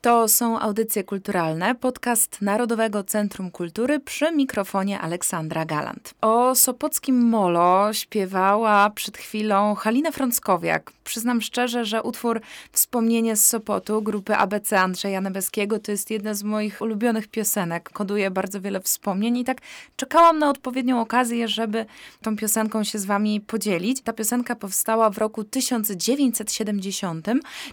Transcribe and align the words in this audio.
To 0.00 0.28
są 0.28 0.58
audycje 0.58 1.04
kulturalne, 1.04 1.74
podcast 1.74 2.42
Narodowego 2.42 3.04
Centrum 3.04 3.50
Kultury 3.50 4.00
przy 4.00 4.32
mikrofonie 4.32 5.00
Aleksandra 5.00 5.64
Galant. 5.64 6.14
O 6.20 6.54
Sopockim 6.54 7.28
Molo 7.28 7.92
śpiewała 7.92 8.90
przed 8.90 9.18
chwilą 9.18 9.74
Halina 9.74 10.10
Frąckowiak. 10.10 10.92
Przyznam 11.04 11.40
szczerze, 11.40 11.84
że 11.84 12.02
utwór 12.02 12.40
Wspomnienie 12.72 13.36
z 13.36 13.44
Sopotu 13.44 14.02
grupy 14.02 14.36
ABC 14.36 14.80
Andrzeja 14.80 15.20
Nebeskiego 15.20 15.78
to 15.78 15.92
jest 15.92 16.10
jedna 16.10 16.34
z 16.34 16.42
moich 16.42 16.80
ulubionych 16.80 17.28
piosenek. 17.28 17.90
Koduje 17.90 18.30
bardzo 18.30 18.60
wiele 18.60 18.80
wspomnień 18.80 19.36
i 19.36 19.44
tak 19.44 19.58
czekałam 19.96 20.38
na 20.38 20.50
odpowiednią 20.50 21.00
okazję, 21.00 21.48
żeby 21.48 21.86
tą 22.22 22.36
piosenką 22.36 22.84
się 22.84 22.98
z 22.98 23.04
wami 23.04 23.40
podzielić. 23.40 24.00
Ta 24.00 24.12
piosenka 24.12 24.56
powstała 24.56 25.10
w 25.10 25.18
roku 25.18 25.44
1970, 25.44 27.26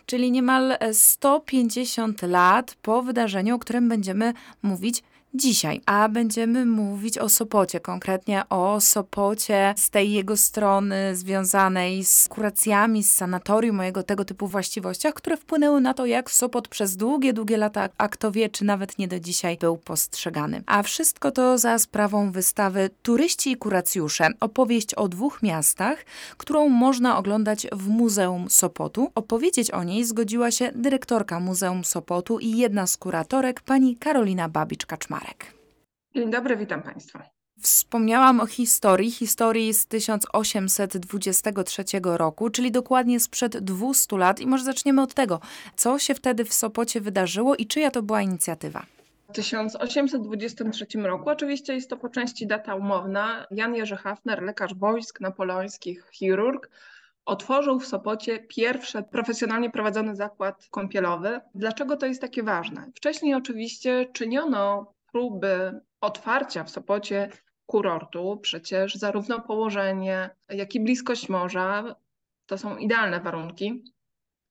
czyli 0.06 0.32
niemal 0.32 0.78
150 0.94 2.17
50 2.18 2.22
lat 2.32 2.76
po 2.82 3.02
wydarzeniu, 3.02 3.56
o 3.56 3.60
którym 3.60 3.90
będziemy 3.90 4.34
mówić 4.64 5.04
dzisiaj. 5.38 5.82
A 5.86 6.10
będziemy 6.10 6.66
mówić 6.66 7.18
o 7.18 7.30
Sopocie, 7.30 7.80
konkretnie 7.80 8.44
o 8.50 8.82
Sopocie 8.82 9.74
z 9.78 9.90
tej 9.90 10.12
jego 10.12 10.38
strony 10.38 11.16
związanej 11.16 12.06
z 12.06 12.28
kuracjami, 12.28 13.04
z 13.04 13.12
sanatorium, 13.12 13.80
o 13.80 13.84
jego 13.84 14.04
tego 14.04 14.26
typu 14.26 14.48
właściwościach, 14.48 15.14
które 15.14 15.38
wpłynęły 15.38 15.82
na 15.82 15.94
to, 15.94 16.06
jak 16.06 16.32
Sopot 16.32 16.68
przez 16.68 16.98
długie, 16.98 17.34
długie 17.34 17.58
lata, 17.58 17.90
a 17.98 18.08
kto 18.08 18.32
wie, 18.32 18.50
czy 18.50 18.66
nawet 18.66 18.98
nie 18.98 19.08
do 19.08 19.20
dzisiaj 19.20 19.58
był 19.58 19.78
postrzegany. 19.78 20.64
A 20.66 20.84
wszystko 20.84 21.32
to 21.32 21.58
za 21.58 21.80
sprawą 21.80 22.32
wystawy 22.32 22.90
Turyści 23.02 23.52
i 23.52 23.56
kuracjusze. 23.56 24.28
Opowieść 24.40 24.94
o 24.94 25.08
dwóch 25.08 25.44
miastach, 25.44 26.06
którą 26.38 26.70
można 26.70 27.18
oglądać 27.18 27.68
w 27.72 27.88
Muzeum 27.88 28.50
Sopotu. 28.50 29.12
Opowiedzieć 29.16 29.72
o 29.72 29.84
niej 29.84 30.06
zgodziła 30.06 30.52
się 30.52 30.72
dyrektorka 30.76 31.40
Muzeum 31.40 31.86
Sopotu 31.86 32.40
i 32.40 32.58
jedna 32.58 32.88
z 32.88 32.98
kuratorek, 32.98 33.62
pani 33.62 33.96
Karolina 33.96 34.50
Dzień 36.16 36.32
dobry, 36.32 36.58
witam 36.58 36.84
Państwa. 36.84 37.30
Wspomniałam 37.62 38.40
o 38.40 38.46
historii, 38.46 39.12
historii 39.12 39.74
z 39.74 39.88
1823 39.88 41.84
roku, 42.04 42.50
czyli 42.50 42.72
dokładnie 42.72 43.20
sprzed 43.20 43.58
200 43.58 44.18
lat 44.18 44.40
i 44.40 44.48
może 44.48 44.64
zaczniemy 44.64 45.02
od 45.02 45.14
tego, 45.14 45.40
co 45.76 46.00
się 46.00 46.16
wtedy 46.16 46.46
w 46.46 46.54
Sopocie 46.54 47.02
wydarzyło 47.02 47.56
i 47.56 47.66
czyja 47.66 47.92
to 47.92 48.04
była 48.04 48.22
inicjatywa. 48.22 48.86
W 49.30 49.34
1823 49.34 50.86
roku, 51.04 51.30
oczywiście 51.30 51.74
jest 51.74 51.90
to 51.90 51.98
po 51.98 52.10
części 52.10 52.48
data 52.48 52.76
umowna, 52.76 53.46
Jan 53.52 53.76
Jerzy 53.76 53.96
Hafner, 53.96 54.44
lekarz 54.44 54.76
wojsk 54.76 55.22
napoleońskich, 55.22 56.10
chirurg, 56.12 56.70
otworzył 57.26 57.80
w 57.80 57.88
Sopocie 57.88 58.40
pierwszy 58.40 59.04
profesjonalnie 59.04 59.70
prowadzony 59.70 60.16
zakład 60.16 60.68
kąpielowy. 60.72 61.42
Dlaczego 61.56 61.98
to 61.98 62.06
jest 62.06 62.22
takie 62.22 62.44
ważne? 62.44 62.92
Wcześniej 62.96 63.34
oczywiście 63.34 64.06
czyniono 64.14 64.94
próby 65.12 65.80
otwarcia 66.02 66.64
w 66.64 66.70
Sopocie 66.70 67.30
kurortu, 67.66 68.40
przecież 68.42 68.96
zarówno 68.96 69.42
położenie, 69.42 70.30
jak 70.50 70.76
i 70.76 70.80
bliskość 70.80 71.30
morza 71.30 71.96
to 72.46 72.58
są 72.58 72.78
idealne 72.78 73.20
warunki 73.20 73.84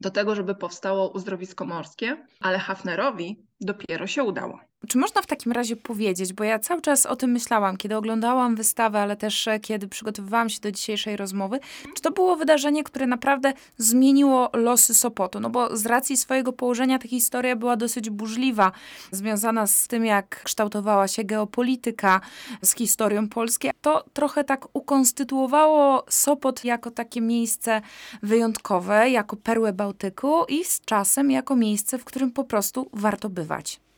do 0.00 0.10
tego, 0.10 0.34
żeby 0.34 0.54
powstało 0.54 1.08
uzdrowisko 1.08 1.64
morskie, 1.64 2.26
ale 2.40 2.58
Hafnerowi 2.58 3.46
dopiero 3.60 4.06
się 4.06 4.24
udało. 4.24 4.60
Czy 4.88 4.98
można 4.98 5.22
w 5.22 5.26
takim 5.26 5.52
razie 5.52 5.76
powiedzieć, 5.76 6.32
bo 6.32 6.44
ja 6.44 6.58
cały 6.58 6.82
czas 6.82 7.06
o 7.06 7.16
tym 7.16 7.30
myślałam, 7.30 7.76
kiedy 7.76 7.96
oglądałam 7.96 8.56
wystawę, 8.56 9.00
ale 9.00 9.16
też 9.16 9.48
e, 9.48 9.60
kiedy 9.60 9.88
przygotowywałam 9.88 10.48
się 10.48 10.60
do 10.60 10.72
dzisiejszej 10.72 11.16
rozmowy, 11.16 11.58
czy 11.94 12.02
to 12.02 12.10
było 12.10 12.36
wydarzenie, 12.36 12.84
które 12.84 13.06
naprawdę 13.06 13.52
zmieniło 13.78 14.50
losy 14.52 14.94
Sopotu? 14.94 15.40
No 15.40 15.50
bo 15.50 15.76
z 15.76 15.86
racji 15.86 16.16
swojego 16.16 16.52
położenia 16.52 16.98
ta 16.98 17.08
historia 17.08 17.56
była 17.56 17.76
dosyć 17.76 18.10
burzliwa, 18.10 18.72
związana 19.10 19.66
z 19.66 19.88
tym, 19.88 20.04
jak 20.04 20.42
kształtowała 20.44 21.08
się 21.08 21.24
geopolityka, 21.24 22.20
z 22.62 22.74
historią 22.74 23.28
Polski. 23.28 23.68
To 23.80 24.04
trochę 24.12 24.44
tak 24.44 24.68
ukonstytuowało 24.72 26.04
Sopot 26.08 26.64
jako 26.64 26.90
takie 26.90 27.20
miejsce 27.20 27.82
wyjątkowe, 28.22 29.10
jako 29.10 29.36
perłę 29.36 29.72
Bałtyku 29.72 30.44
i 30.48 30.64
z 30.64 30.80
czasem 30.80 31.30
jako 31.30 31.56
miejsce, 31.56 31.98
w 31.98 32.04
którym 32.04 32.30
po 32.30 32.44
prostu 32.44 32.90
warto 32.92 33.28
bywać. 33.28 33.45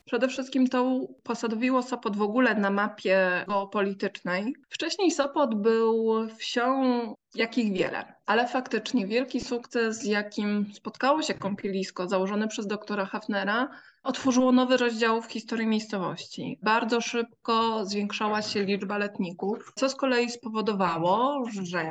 Przede 0.05 0.29
wszystkim 0.29 0.69
to 0.69 1.01
posadowiło 1.23 1.83
Sopot 1.83 2.17
w 2.17 2.23
ogóle 2.23 2.55
na 2.55 2.71
mapie 2.71 3.45
geopolitycznej. 3.49 4.55
Wcześniej 4.71 5.11
Sopot 5.11 5.55
był 5.55 6.15
wsią, 6.37 7.15
jakich 7.35 7.73
wiele, 7.73 8.15
ale 8.27 8.49
faktycznie 8.49 9.07
wielki 9.07 9.41
sukces, 9.41 10.01
z 10.01 10.05
jakim 10.05 10.71
spotkało 10.75 11.23
się 11.23 11.35
kąpielisko 11.35 12.09
założone 12.09 12.49
przez 12.49 12.67
doktora 12.67 13.05
Hafnera, 13.05 13.69
otworzyło 14.03 14.53
nowy 14.53 14.77
rozdział 14.77 15.23
w 15.23 15.33
historii 15.33 15.67
miejscowości. 15.67 16.59
Bardzo 16.63 17.01
szybko 17.01 17.85
zwiększała 17.87 18.43
się 18.43 18.65
liczba 18.65 18.99
letników, 18.99 19.73
co 19.77 19.89
z 19.89 19.95
kolei 19.95 20.31
spowodowało, 20.31 21.45
że 21.63 21.85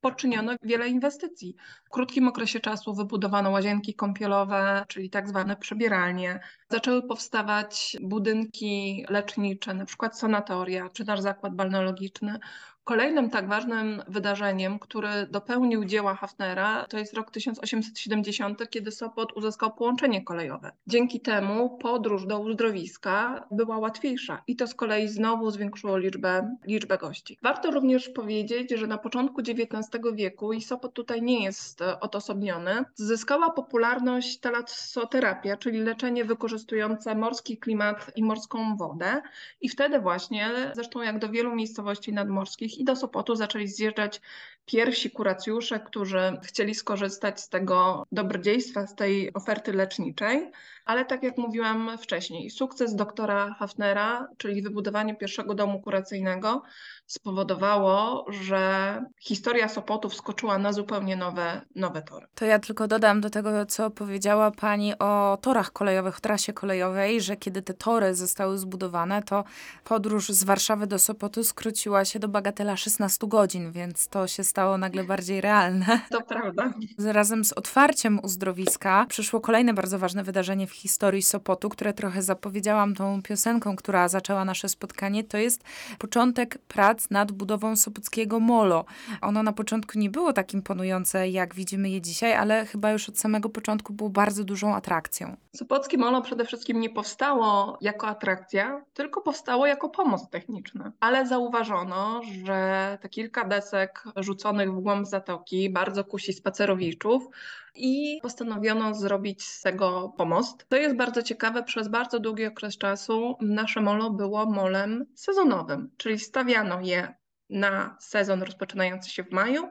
poczyniono 0.00 0.52
wiele 0.62 0.88
inwestycji. 0.88 1.56
W 1.84 1.90
krótkim 1.90 2.28
okresie 2.28 2.60
czasu 2.60 2.94
wybudowano 2.94 3.50
łazienki 3.50 3.94
kąpielowe, 3.94 4.84
czyli 4.88 5.10
tak 5.10 5.28
zwane 5.28 5.56
przebieralnie. 5.56 6.40
Zaczęły 6.68 7.02
powstawać 7.02 7.96
budynki 8.02 9.04
lecznicze, 9.08 9.74
na 9.74 9.84
przykład 9.84 10.18
sanatoria 10.18 10.88
czy 10.88 11.04
nasz 11.04 11.20
zakład 11.20 11.54
balneologiczny. 11.54 12.38
Kolejnym 12.84 13.30
tak 13.30 13.48
ważnym 13.48 14.02
wydarzeniem, 14.08 14.78
które 14.78 15.26
dopełnił 15.26 15.84
dzieła 15.84 16.14
Hafnera, 16.14 16.86
to 16.88 16.98
jest 16.98 17.14
rok 17.14 17.30
1870, 17.30 18.70
kiedy 18.70 18.90
Sopot 18.90 19.32
uzyskał 19.32 19.74
połączenie 19.74 20.24
kolejowe. 20.24 20.72
Dzięki 20.86 21.20
temu 21.20 21.78
podróż 21.78 22.26
do 22.26 22.40
uzdrowiska 22.40 23.46
była 23.50 23.78
łatwiejsza 23.78 24.42
i 24.46 24.56
to 24.56 24.66
z 24.66 24.74
kolei 24.74 25.08
znowu 25.08 25.50
zwiększyło 25.50 25.98
liczbę, 25.98 26.56
liczbę 26.66 26.98
gości. 26.98 27.38
Warto 27.42 27.70
również 27.70 28.08
powiedzieć, 28.08 28.70
że 28.70 28.86
na 28.86 28.98
początku 28.98 29.40
XIX 29.40 30.04
wieku, 30.14 30.52
i 30.52 30.62
Sopot 30.62 30.94
tutaj 30.94 31.22
nie 31.22 31.44
jest 31.44 31.80
odosobniony, 32.00 32.84
zyskała 32.94 33.50
popularność 33.50 34.40
talassoterapia, 34.40 35.56
czyli 35.56 35.80
leczenie 35.80 36.24
wykorzystujące 36.24 37.14
morski 37.14 37.58
klimat 37.58 38.10
i 38.16 38.22
morską 38.22 38.76
wodę. 38.76 39.22
I 39.60 39.68
wtedy 39.68 40.00
właśnie, 40.00 40.50
zresztą 40.74 41.02
jak 41.02 41.18
do 41.18 41.28
wielu 41.28 41.54
miejscowości 41.54 42.12
nadmorskich 42.12 42.73
i 42.80 42.84
do 42.84 42.96
Sopotu 42.96 43.36
zaczęli 43.36 43.68
zjeżdżać 43.68 44.20
pierwsi 44.66 45.10
kuracjusze, 45.10 45.80
którzy 45.80 46.38
chcieli 46.42 46.74
skorzystać 46.74 47.40
z 47.40 47.48
tego 47.48 48.06
dobrodziejstwa, 48.12 48.86
z 48.86 48.94
tej 48.94 49.34
oferty 49.34 49.72
leczniczej. 49.72 50.50
Ale 50.84 51.04
tak 51.04 51.22
jak 51.22 51.38
mówiłam 51.38 51.98
wcześniej, 51.98 52.50
sukces 52.50 52.94
doktora 52.94 53.54
Hafnera, 53.58 54.28
czyli 54.36 54.62
wybudowanie 54.62 55.16
pierwszego 55.16 55.54
domu 55.54 55.80
kuracyjnego, 55.80 56.62
spowodowało, 57.06 58.26
że 58.28 59.02
historia 59.20 59.68
Sopotu 59.68 60.08
wskoczyła 60.08 60.58
na 60.58 60.72
zupełnie 60.72 61.16
nowe, 61.16 61.60
nowe 61.74 62.02
tory. 62.02 62.26
To 62.34 62.44
ja 62.44 62.58
tylko 62.58 62.88
dodam 62.88 63.20
do 63.20 63.30
tego, 63.30 63.66
co 63.66 63.90
powiedziała 63.90 64.50
Pani 64.50 64.98
o 64.98 65.38
torach 65.40 65.72
kolejowych, 65.72 66.20
trasie 66.20 66.52
kolejowej, 66.52 67.20
że 67.20 67.36
kiedy 67.36 67.62
te 67.62 67.74
tory 67.74 68.14
zostały 68.14 68.58
zbudowane, 68.58 69.22
to 69.22 69.44
podróż 69.84 70.28
z 70.28 70.44
Warszawy 70.44 70.86
do 70.86 70.98
Sopotu 70.98 71.44
skróciła 71.44 72.04
się 72.04 72.18
do 72.18 72.28
bagatelnej 72.28 72.64
hotela 72.64 72.76
16 72.76 73.26
godzin, 73.26 73.72
więc 73.72 74.08
to 74.08 74.26
się 74.26 74.44
stało 74.54 74.78
nagle 74.78 75.04
bardziej 75.04 75.40
realne. 75.40 75.86
To 76.10 76.20
prawda. 76.20 76.72
Razem 76.98 77.44
z 77.44 77.52
otwarciem 77.52 78.20
uzdrowiska 78.22 79.06
przyszło 79.08 79.40
kolejne 79.40 79.74
bardzo 79.74 79.98
ważne 79.98 80.24
wydarzenie 80.24 80.66
w 80.66 80.72
historii 80.72 81.22
Sopotu, 81.22 81.68
które 81.68 81.92
trochę 81.92 82.22
zapowiedziałam 82.22 82.94
tą 82.94 83.22
piosenką, 83.22 83.76
która 83.76 84.08
zaczęła 84.08 84.44
nasze 84.44 84.68
spotkanie. 84.68 85.24
To 85.24 85.38
jest 85.38 85.64
początek 85.98 86.58
prac 86.58 87.10
nad 87.10 87.32
budową 87.32 87.76
Sopockiego 87.76 88.40
Molo. 88.40 88.84
Ono 89.20 89.42
na 89.42 89.52
początku 89.52 89.98
nie 89.98 90.10
było 90.10 90.32
tak 90.32 90.54
imponujące, 90.54 91.28
jak 91.28 91.54
widzimy 91.54 91.90
je 91.90 92.00
dzisiaj, 92.00 92.32
ale 92.32 92.66
chyba 92.66 92.90
już 92.92 93.08
od 93.08 93.18
samego 93.18 93.48
początku 93.48 93.92
było 93.92 94.10
bardzo 94.10 94.44
dużą 94.44 94.74
atrakcją. 94.74 95.36
Sopockie 95.56 95.98
Molo 95.98 96.22
przede 96.22 96.44
wszystkim 96.44 96.80
nie 96.80 96.90
powstało 96.90 97.78
jako 97.80 98.06
atrakcja, 98.06 98.84
tylko 98.94 99.20
powstało 99.20 99.66
jako 99.66 99.88
pomost 99.88 100.30
techniczny. 100.30 100.92
Ale 101.00 101.26
zauważono, 101.26 102.20
że 102.44 102.98
te 103.02 103.08
kilka 103.08 103.44
desek 103.44 104.04
rzuconych 104.16 104.43
w 104.52 104.80
głąb 104.80 105.06
zatoki 105.06 105.70
bardzo 105.70 106.04
kusi 106.04 106.32
spacerowiczów 106.32 107.28
i 107.74 108.18
postanowiono 108.22 108.94
zrobić 108.94 109.42
z 109.42 109.60
tego 109.62 110.14
pomost. 110.16 110.66
To 110.68 110.76
jest 110.76 110.96
bardzo 110.96 111.22
ciekawe, 111.22 111.62
przez 111.62 111.88
bardzo 111.88 112.20
długi 112.20 112.46
okres 112.46 112.78
czasu 112.78 113.36
nasze 113.40 113.80
molo 113.80 114.10
było 114.10 114.46
molem 114.46 115.06
sezonowym, 115.14 115.90
czyli 115.96 116.18
stawiano 116.18 116.80
je 116.80 117.14
na 117.50 117.96
sezon 118.00 118.42
rozpoczynający 118.42 119.10
się 119.10 119.24
w 119.24 119.32
maju 119.32 119.70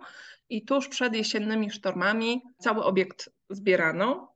i 0.49 0.65
tuż 0.65 0.87
przed 0.87 1.15
jesiennymi 1.15 1.71
sztormami 1.71 2.41
cały 2.59 2.83
obiekt 2.83 3.29
zbierano, 3.49 4.32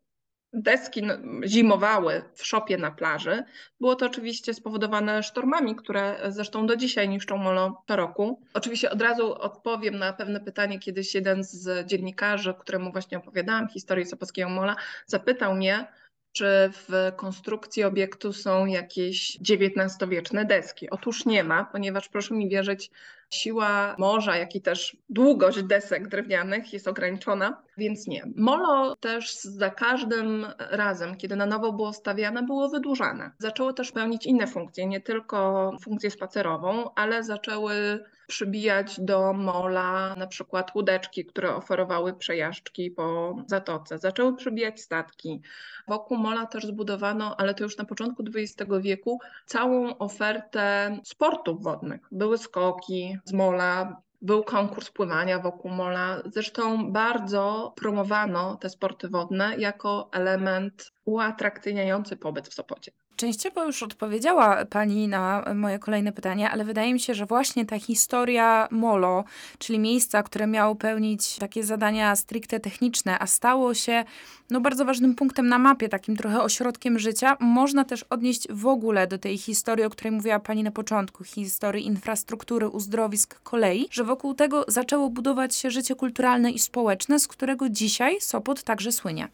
deski 0.53 1.03
n- 1.03 1.41
zimowały 1.45 2.23
w 2.33 2.45
szopie 2.45 2.77
na 2.77 2.91
plaży. 2.91 3.43
Było 3.79 3.95
to 3.95 4.05
oczywiście 4.05 4.53
spowodowane 4.53 5.23
sztormami, 5.23 5.75
które 5.75 6.15
zresztą 6.27 6.67
do 6.67 6.75
dzisiaj 6.75 7.09
niszczą 7.09 7.37
molo 7.37 7.83
co 7.87 7.95
roku. 7.95 8.41
Oczywiście 8.53 8.91
od 8.91 9.01
razu 9.01 9.33
odpowiem 9.33 9.97
na 9.97 10.13
pewne 10.13 10.39
pytanie. 10.39 10.79
Kiedyś 10.79 11.15
jeden 11.15 11.43
z 11.43 11.87
dziennikarzy, 11.87 12.53
któremu 12.59 12.91
właśnie 12.91 13.17
opowiadałam 13.17 13.67
historię 13.67 14.05
Sopockiego 14.05 14.49
Mola, 14.49 14.75
zapytał 15.05 15.55
mnie, 15.55 15.87
czy 16.31 16.71
w 16.73 17.11
konstrukcji 17.15 17.83
obiektu 17.83 18.33
są 18.33 18.65
jakieś 18.65 19.37
XIX-wieczne 19.49 20.45
deski. 20.45 20.89
Otóż 20.89 21.25
nie 21.25 21.43
ma, 21.43 21.65
ponieważ 21.65 22.09
proszę 22.09 22.33
mi 22.33 22.49
wierzyć, 22.49 22.91
siła 23.29 23.95
morza, 23.97 24.37
jak 24.37 24.55
i 24.55 24.61
też 24.61 24.97
długość 25.09 25.63
desek 25.63 26.07
drewnianych 26.07 26.73
jest 26.73 26.87
ograniczona, 26.87 27.63
więc 27.77 28.07
nie. 28.07 28.23
Molo 28.35 28.95
też 28.95 29.33
za 29.41 29.69
każdym 29.69 30.45
razem, 30.57 31.17
kiedy 31.17 31.35
na 31.35 31.45
nowo 31.45 31.73
było 31.73 31.93
stawiane, 31.93 32.43
było 32.43 32.69
wydłużane. 32.69 33.31
Zaczęło 33.39 33.73
też 33.73 33.91
pełnić 33.91 34.25
inne 34.25 34.47
funkcje, 34.47 34.85
nie 34.85 35.01
tylko 35.01 35.71
funkcję 35.81 36.11
spacerową, 36.11 36.93
ale 36.95 37.23
zaczęły 37.23 38.03
przybijać 38.27 38.99
do 38.99 39.33
mola 39.33 40.15
na 40.15 40.27
przykład 40.27 40.75
łódeczki, 40.75 41.25
które 41.25 41.55
oferowały 41.55 42.13
przejażdżki 42.13 42.91
po 42.91 43.35
zatoce. 43.47 43.97
Zaczęły 43.97 44.35
przybijać 44.35 44.81
statki. 44.81 45.41
Wokół 45.87 46.17
mola 46.17 46.45
też 46.45 46.65
zbudowano, 46.65 47.35
ale 47.37 47.53
to 47.53 47.63
już 47.63 47.77
na 47.77 47.85
początku 47.85 48.23
XX 48.35 48.71
wieku, 48.81 49.19
całą 49.45 49.97
ofertę 49.97 50.97
sportów 51.03 51.63
wodnych. 51.63 52.01
Były 52.11 52.37
skoki 52.37 53.17
z 53.25 53.33
mola, 53.33 54.01
był 54.21 54.43
konkurs 54.43 54.89
pływania 54.89 55.39
wokół 55.39 55.71
mola. 55.71 56.21
Zresztą 56.25 56.91
bardzo 56.91 57.73
promowano 57.75 58.55
te 58.55 58.69
sporty 58.69 59.09
wodne 59.09 59.57
jako 59.57 60.09
element 60.11 60.91
uatrakcyjniający 61.05 62.17
pobyt 62.17 62.47
w 62.47 62.53
Sopocie. 62.53 62.91
Częściowo 63.17 63.65
już 63.65 63.83
odpowiedziała 63.83 64.65
Pani 64.65 65.07
na 65.07 65.45
moje 65.55 65.79
kolejne 65.79 66.11
pytania, 66.11 66.51
ale 66.51 66.65
wydaje 66.65 66.93
mi 66.93 66.99
się, 66.99 67.13
że 67.13 67.25
właśnie 67.25 67.65
ta 67.65 67.79
historia 67.79 68.67
Molo, 68.71 69.23
czyli 69.59 69.79
miejsca, 69.79 70.23
które 70.23 70.47
miało 70.47 70.75
pełnić 70.75 71.35
takie 71.35 71.63
zadania 71.63 72.15
stricte 72.15 72.59
techniczne, 72.59 73.19
a 73.19 73.27
stało 73.27 73.73
się 73.73 74.03
no, 74.49 74.61
bardzo 74.61 74.85
ważnym 74.85 75.15
punktem 75.15 75.47
na 75.47 75.59
mapie, 75.59 75.89
takim 75.89 76.17
trochę 76.17 76.41
ośrodkiem 76.41 76.99
życia, 76.99 77.37
można 77.39 77.85
też 77.85 78.03
odnieść 78.09 78.47
w 78.49 78.67
ogóle 78.67 79.07
do 79.07 79.17
tej 79.17 79.37
historii, 79.37 79.85
o 79.85 79.89
której 79.89 80.11
mówiła 80.11 80.39
Pani 80.39 80.63
na 80.63 80.71
początku, 80.71 81.23
historii 81.23 81.85
infrastruktury, 81.85 82.69
uzdrowisk, 82.69 83.39
kolei, 83.43 83.87
że 83.91 84.03
wokół 84.03 84.33
tego 84.33 84.65
zaczęło 84.67 85.09
budować 85.09 85.55
się 85.55 85.71
życie 85.71 85.95
kulturalne 85.95 86.51
i 86.51 86.59
społeczne, 86.59 87.19
z 87.19 87.27
którego 87.27 87.69
dzisiaj 87.69 88.21
Sopot 88.21 88.63
także 88.63 88.91
słynie. 88.91 89.27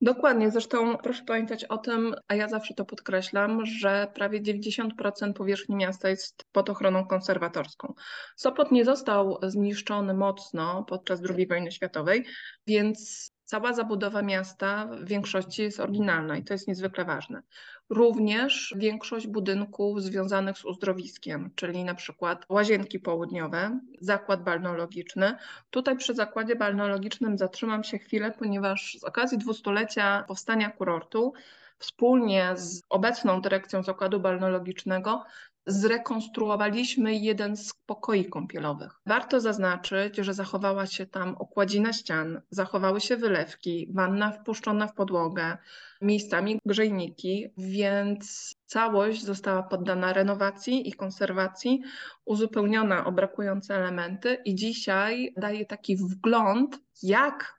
Dokładnie, 0.00 0.50
zresztą 0.50 0.96
proszę 0.96 1.24
pamiętać 1.24 1.64
o 1.64 1.78
tym, 1.78 2.14
a 2.28 2.34
ja 2.34 2.48
zawsze 2.48 2.74
to 2.74 2.84
podkreślam, 2.84 3.66
że 3.66 4.12
prawie 4.14 4.40
90% 4.42 5.32
powierzchni 5.32 5.76
miasta 5.76 6.08
jest 6.08 6.44
pod 6.52 6.70
ochroną 6.70 7.06
konserwatorską. 7.06 7.94
Sopot 8.36 8.72
nie 8.72 8.84
został 8.84 9.38
zniszczony 9.42 10.14
mocno 10.14 10.84
podczas 10.84 11.20
II 11.36 11.46
wojny 11.46 11.72
światowej, 11.72 12.24
więc 12.66 13.30
cała 13.48 13.72
zabudowa 13.72 14.22
miasta 14.22 14.86
w 14.86 15.04
większości 15.04 15.62
jest 15.62 15.80
oryginalna 15.80 16.36
i 16.36 16.44
to 16.44 16.54
jest 16.54 16.68
niezwykle 16.68 17.04
ważne. 17.04 17.42
Również 17.90 18.74
większość 18.76 19.26
budynków 19.26 20.02
związanych 20.02 20.58
z 20.58 20.64
uzdrowiskiem, 20.64 21.50
czyli 21.54 21.84
na 21.84 21.94
przykład 21.94 22.46
łazienki 22.48 22.98
południowe, 22.98 23.80
zakład 24.00 24.42
balneologiczny. 24.42 25.34
Tutaj 25.70 25.96
przy 25.96 26.14
zakładzie 26.14 26.56
balneologicznym 26.56 27.38
zatrzymam 27.38 27.84
się 27.84 27.98
chwilę, 27.98 28.32
ponieważ 28.38 28.96
z 29.00 29.04
okazji 29.04 29.38
dwustulecia 29.38 30.24
powstania 30.28 30.70
kurortu 30.70 31.32
wspólnie 31.78 32.52
z 32.56 32.82
obecną 32.88 33.40
dyrekcją 33.40 33.82
zakładu 33.82 34.20
balneologicznego 34.20 35.24
zrekonstruowaliśmy 35.68 37.14
jeden 37.14 37.56
z 37.56 37.72
pokoi 37.86 38.24
kąpielowych. 38.24 39.00
Warto 39.06 39.40
zaznaczyć, 39.40 40.16
że 40.16 40.34
zachowała 40.34 40.86
się 40.86 41.06
tam 41.06 41.34
okładzina 41.38 41.92
ścian, 41.92 42.40
zachowały 42.50 43.00
się 43.00 43.16
wylewki, 43.16 43.88
wanna 43.94 44.32
wpuszczona 44.32 44.86
w 44.86 44.94
podłogę, 44.94 45.56
miejscami 46.02 46.60
grzejniki, 46.66 47.48
więc 47.58 48.54
całość 48.66 49.24
została 49.24 49.62
poddana 49.62 50.12
renowacji 50.12 50.88
i 50.88 50.92
konserwacji, 50.92 51.82
uzupełniona 52.24 53.04
o 53.04 53.12
brakujące 53.12 53.74
elementy 53.74 54.38
i 54.44 54.54
dzisiaj 54.54 55.32
daje 55.36 55.66
taki 55.66 55.96
wgląd, 55.96 56.78
jak 57.02 57.57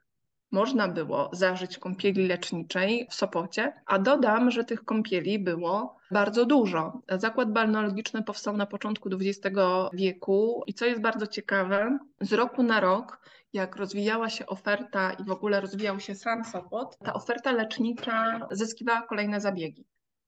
można 0.52 0.88
było 0.88 1.30
zażyć 1.34 1.78
kąpieli 1.78 2.28
leczniczej 2.28 3.08
w 3.10 3.14
Sopocie, 3.14 3.74
a 3.86 4.00
dodam, 4.00 4.52
że 4.52 4.64
tych 4.64 4.84
kąpieli 4.86 5.40
było 5.40 5.98
bardzo 6.12 6.46
dużo. 6.46 7.02
Zakład 7.10 7.52
balneologiczny 7.52 8.24
powstał 8.24 8.58
na 8.58 8.66
początku 8.66 9.10
XX 9.14 9.58
wieku 9.94 10.64
i 10.68 10.74
co 10.74 10.86
jest 10.86 11.02
bardzo 11.02 11.28
ciekawe, 11.28 12.00
z 12.22 12.34
roku 12.34 12.64
na 12.64 12.80
rok, 12.80 13.20
jak 13.54 13.76
rozwijała 13.76 14.30
się 14.30 14.46
oferta 14.46 15.12
i 15.14 15.24
w 15.24 15.32
ogóle 15.32 15.62
rozwijał 15.62 16.00
się 16.00 16.16
sam 16.16 16.46
Sopot, 16.46 16.98
ta 16.98 17.14
oferta 17.14 17.52
lecznicza 17.52 18.48
zyskiwała 18.52 19.02
kolejne 19.02 19.42
zabiegi. 19.42 19.86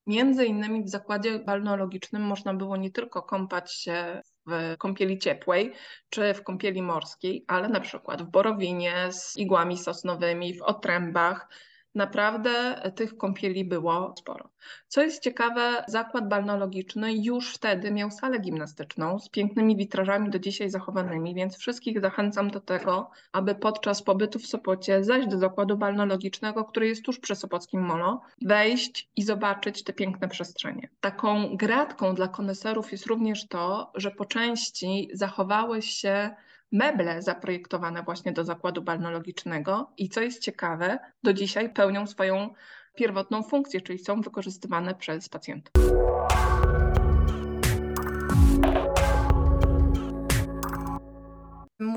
Między 0.08 0.46
innymi 0.46 0.84
w 0.84 0.90
zakładzie 0.90 1.40
balneologicznym 1.40 2.22
można 2.22 2.54
było 2.54 2.78
nie 2.78 2.92
tylko 2.92 3.22
kąpać 3.22 3.74
się 3.74 4.22
w 4.48 4.78
kąpieli 4.78 5.20
ciepłej 5.20 5.74
czy 6.10 6.34
w 6.34 6.44
kąpieli 6.44 6.82
morskiej, 6.82 7.46
ale 7.48 7.70
na 7.70 7.80
przykład 7.80 8.22
w 8.22 8.30
borowinie 8.30 9.08
z 9.12 9.38
igłami 9.38 9.78
sosnowymi, 9.78 10.54
w 10.58 10.62
otrębach. 10.62 11.50
Naprawdę 11.96 12.82
tych 12.96 13.18
kąpieli 13.18 13.66
było 13.66 14.14
sporo. 14.18 14.50
Co 14.88 15.02
jest 15.02 15.24
ciekawe, 15.24 15.84
zakład 15.88 16.28
balneologiczny 16.28 17.14
już 17.14 17.54
wtedy 17.54 17.92
miał 17.92 18.12
salę 18.12 18.40
gimnastyczną 18.40 19.20
z 19.20 19.30
pięknymi 19.30 19.78
witrażami 19.78 20.30
do 20.30 20.40
dzisiaj 20.40 20.70
zachowanymi, 20.70 21.36
więc 21.36 21.58
wszystkich 21.58 22.02
zachęcam 22.02 22.52
do 22.52 22.62
tego, 22.62 23.12
aby 23.32 23.56
podczas 23.56 24.04
pobytu 24.04 24.40
w 24.40 24.48
Sopocie 24.48 25.04
zejść 25.04 25.28
do 25.28 25.38
zakładu 25.38 25.78
balneologicznego, 25.78 26.66
który 26.66 26.88
jest 26.88 27.06
tuż 27.06 27.20
przy 27.20 27.36
Sopockim 27.36 27.82
Molo, 27.82 28.22
wejść 28.42 29.10
i 29.16 29.24
zobaczyć 29.24 29.84
te 29.84 29.94
piękne 29.94 30.28
przestrzenie. 30.28 30.90
Taką 31.00 31.56
gratką 31.58 32.16
dla 32.16 32.28
koneserów 32.28 32.92
jest 32.92 33.06
również 33.06 33.48
to, 33.48 33.92
że 33.96 34.12
po 34.12 34.26
części 34.26 35.10
zachowały 35.14 35.82
się 35.82 36.36
meble 36.72 37.22
zaprojektowane 37.22 38.04
właśnie 38.04 38.32
do 38.32 38.44
zakładu 38.44 38.82
balneologicznego 38.82 39.92
i 39.98 40.10
co 40.10 40.22
jest 40.22 40.42
ciekawe, 40.42 41.00
do 41.24 41.34
dzisiaj 41.34 41.74
pełnią 41.74 42.08
swoją 42.08 42.54
pierwotną 42.96 43.44
funkcję, 43.44 43.82
czyli 43.82 44.00
są 44.00 44.22
wykorzystywane 44.22 44.96
przez 44.96 45.30
pacjentów. 45.30 45.74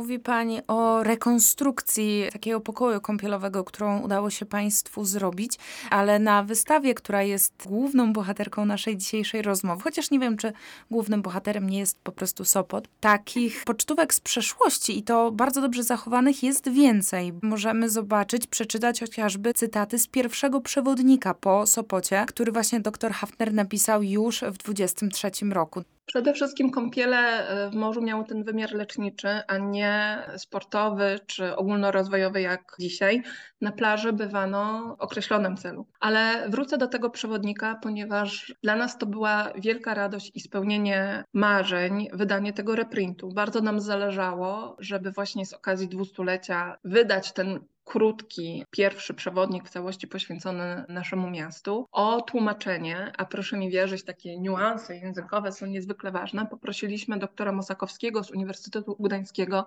Mówi 0.04 0.18
Pani 0.18 0.60
o 0.66 1.02
rekonstrukcji 1.02 2.24
takiego 2.32 2.60
pokoju 2.60 3.00
kąpielowego, 3.00 3.64
którą 3.64 4.00
udało 4.00 4.30
się 4.30 4.46
Państwu 4.46 5.04
zrobić, 5.04 5.58
ale 5.90 6.18
na 6.18 6.42
wystawie, 6.42 6.94
która 6.94 7.22
jest 7.22 7.52
główną 7.66 8.12
bohaterką 8.12 8.64
naszej 8.64 8.96
dzisiejszej 8.96 9.42
rozmowy, 9.42 9.82
chociaż 9.82 10.10
nie 10.10 10.18
wiem, 10.18 10.36
czy 10.36 10.52
głównym 10.90 11.22
bohaterem 11.22 11.70
nie 11.70 11.78
jest 11.78 11.98
po 11.98 12.12
prostu 12.12 12.44
Sopot, 12.44 12.88
takich 13.00 13.64
pocztówek 13.64 14.14
z 14.14 14.20
przeszłości 14.20 14.98
i 14.98 15.02
to 15.02 15.30
bardzo 15.30 15.60
dobrze 15.60 15.82
zachowanych 15.82 16.42
jest 16.42 16.68
więcej. 16.68 17.32
Możemy 17.42 17.90
zobaczyć, 17.90 18.46
przeczytać 18.46 19.00
chociażby 19.00 19.54
cytaty 19.54 19.98
z 19.98 20.06
pierwszego 20.06 20.60
przewodnika 20.60 21.34
po 21.34 21.66
Sopocie, 21.66 22.24
który 22.28 22.52
właśnie 22.52 22.80
dr 22.80 23.12
Hafner 23.12 23.54
napisał 23.54 24.02
już 24.02 24.40
w 24.40 24.58
23 24.58 25.30
roku. 25.50 25.84
Przede 26.06 26.32
wszystkim 26.32 26.70
kąpiele 26.70 27.48
e, 27.48 27.70
w 27.70 27.74
morzu 27.74 28.02
miały 28.02 28.24
ten 28.24 28.44
wymiar 28.44 28.72
leczniczy, 28.72 29.28
a 29.48 29.58
nie 29.58 30.18
sportowy 30.36 31.20
czy 31.26 31.56
ogólnorozwojowy 31.56 32.40
jak 32.40 32.76
dzisiaj. 32.80 33.22
Na 33.60 33.72
plaży 33.72 34.12
bywano 34.12 34.96
w 34.96 35.00
określonym 35.00 35.56
celu. 35.56 35.86
Ale 36.00 36.48
wrócę 36.48 36.78
do 36.78 36.86
tego 36.86 37.10
przewodnika, 37.10 37.78
ponieważ 37.82 38.54
dla 38.62 38.76
nas 38.76 38.98
to 38.98 39.06
była 39.06 39.52
wielka 39.58 39.94
radość 39.94 40.30
i 40.34 40.40
spełnienie 40.40 41.24
marzeń, 41.34 42.08
wydanie 42.12 42.52
tego 42.52 42.76
reprintu. 42.76 43.28
Bardzo 43.28 43.60
nam 43.60 43.80
zależało, 43.80 44.76
żeby 44.78 45.10
właśnie 45.10 45.46
z 45.46 45.52
okazji 45.52 45.88
dwustulecia 45.88 46.76
wydać 46.84 47.32
ten 47.32 47.60
krótki, 47.84 48.64
pierwszy 48.70 49.14
przewodnik 49.14 49.64
w 49.68 49.70
całości 49.70 50.08
poświęcony 50.08 50.84
naszemu 50.88 51.30
miastu. 51.30 51.86
O 51.92 52.20
tłumaczenie, 52.22 53.12
a 53.18 53.24
proszę 53.24 53.56
mi 53.56 53.70
wierzyć, 53.70 54.04
takie 54.04 54.38
niuanse 54.38 54.96
językowe 54.96 55.52
są 55.52 55.66
niezwykle 55.66 56.12
ważne, 56.12 56.46
poprosiliśmy 56.46 57.18
doktora 57.18 57.52
Mosakowskiego 57.52 58.24
z 58.24 58.30
Uniwersytetu 58.30 58.96
Gdańskiego 59.00 59.66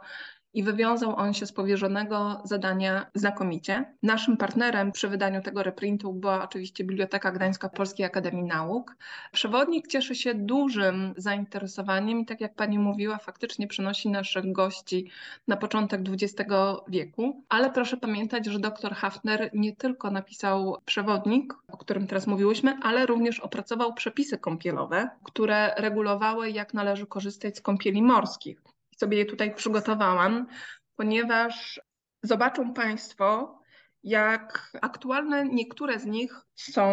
i 0.54 0.64
wywiązał 0.64 1.16
on 1.16 1.34
się 1.34 1.46
z 1.46 1.52
powierzonego 1.52 2.42
zadania 2.44 3.06
znakomicie. 3.16 3.96
Naszym 4.04 4.38
partnerem 4.38 4.92
przy 4.92 5.08
wydaniu 5.08 5.42
tego 5.42 5.64
reprintu 5.64 6.14
była 6.14 6.44
oczywiście 6.44 6.84
Biblioteka 6.84 7.32
Gdańska 7.32 7.70
Polskiej 7.70 8.06
Akademii 8.06 8.44
Nauk. 8.44 8.96
Przewodnik 9.32 9.88
cieszy 9.88 10.16
się 10.16 10.34
dużym 10.34 11.14
zainteresowaniem 11.18 12.20
i 12.20 12.26
tak 12.26 12.42
jak 12.42 12.56
pani 12.56 12.80
mówiła, 12.80 13.18
faktycznie 13.18 13.68
przynosi 13.68 14.10
naszych 14.10 14.52
gości 14.52 15.12
na 15.48 15.58
początek 15.58 16.02
XX 16.10 16.52
wieku, 16.88 17.44
ale 17.50 17.72
proszę 17.72 17.98
pamiętać, 18.08 18.46
że 18.46 18.60
dr 18.60 18.96
Hafner 18.96 19.50
nie 19.54 19.76
tylko 19.76 20.12
napisał 20.12 20.78
przewodnik, 20.86 21.54
o 21.68 21.78
którym 21.78 22.08
teraz 22.08 22.28
mówiłyśmy, 22.28 22.80
ale 22.84 23.06
również 23.06 23.40
opracował 23.40 23.94
przepisy 23.94 24.38
kąpielowe, 24.38 25.10
które 25.24 25.74
regulowały, 25.78 26.52
jak 26.52 26.74
należy 26.74 27.06
korzystać 27.08 27.58
z 27.58 27.62
kąpieli 27.62 28.02
morskich. 28.02 28.62
Sobie 28.98 29.18
je 29.18 29.26
tutaj 29.26 29.56
przygotowałam, 29.56 30.48
ponieważ 30.96 31.82
zobaczą 32.24 32.74
Państwo, 32.74 33.57
jak 34.08 34.72
aktualne 34.82 35.46
niektóre 35.46 36.00
z 36.00 36.06
nich 36.06 36.42
są 36.56 36.84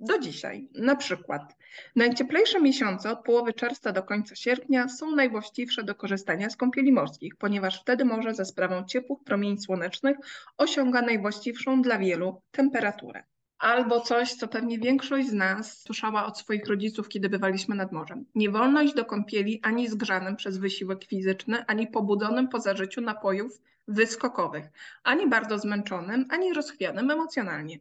do 0.00 0.18
dzisiaj. 0.18 0.68
Na 0.74 0.96
przykład 0.96 1.56
najcieplejsze 1.96 2.60
miesiące 2.60 3.10
od 3.10 3.24
połowy 3.24 3.52
czerwca 3.52 3.92
do 3.92 4.02
końca 4.02 4.34
sierpnia 4.36 4.88
są 4.88 5.10
najwłaściwsze 5.10 5.84
do 5.84 5.94
korzystania 5.94 6.50
z 6.50 6.56
kąpieli 6.56 6.92
morskich, 6.92 7.36
ponieważ 7.36 7.80
wtedy 7.80 8.04
morze 8.04 8.34
za 8.34 8.44
sprawą 8.44 8.84
ciepłych 8.84 9.18
promieni 9.24 9.60
słonecznych 9.60 10.16
osiąga 10.58 11.02
najwłaściwszą 11.02 11.82
dla 11.82 11.98
wielu 11.98 12.42
temperaturę. 12.50 13.22
Albo 13.58 14.00
coś, 14.00 14.34
co 14.34 14.48
pewnie 14.48 14.78
większość 14.78 15.28
z 15.28 15.32
nas 15.32 15.82
słyszała 15.82 16.26
od 16.26 16.38
swoich 16.38 16.66
rodziców, 16.66 17.08
kiedy 17.08 17.28
bywaliśmy 17.28 17.76
nad 17.76 17.92
morzem. 17.92 18.24
Nie 18.34 18.50
wolno 18.50 18.82
iść 18.82 18.94
do 18.94 19.04
kąpieli 19.04 19.60
ani 19.62 19.88
zgrzanym 19.88 20.36
przez 20.36 20.58
wysiłek 20.58 21.04
fizyczny, 21.04 21.64
ani 21.66 21.86
pobudzonym 21.86 22.48
po 22.48 22.60
zażyciu 22.60 23.00
napojów 23.00 23.60
wyskokowych, 23.90 24.64
ani 25.04 25.28
bardzo 25.28 25.58
zmęczonym, 25.58 26.26
ani 26.30 26.52
rozchwianym 26.52 27.10
emocjonalnie. 27.10 27.78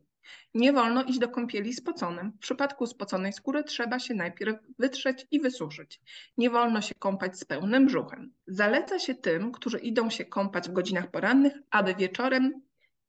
Nie 0.53 0.73
wolno 0.73 1.03
iść 1.03 1.19
do 1.19 1.29
kąpieli 1.29 1.73
spoconym. 1.73 2.31
W 2.31 2.39
przypadku 2.39 2.87
spoconej 2.87 3.33
skóry 3.33 3.63
trzeba 3.63 3.99
się 3.99 4.13
najpierw 4.13 4.57
wytrzeć 4.79 5.27
i 5.31 5.39
wysuszyć. 5.39 6.01
Nie 6.37 6.49
wolno 6.49 6.81
się 6.81 6.95
kąpać 6.99 7.39
z 7.39 7.45
pełnym 7.45 7.85
brzuchem. 7.85 8.33
Zaleca 8.47 8.99
się 8.99 9.15
tym, 9.15 9.51
którzy 9.51 9.79
idą 9.79 10.09
się 10.09 10.25
kąpać 10.25 10.69
w 10.69 10.73
godzinach 10.73 11.11
porannych, 11.11 11.53
aby 11.71 11.95
wieczorem 11.95 12.61